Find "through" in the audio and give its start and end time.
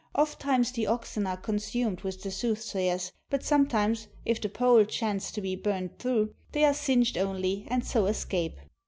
5.99-6.33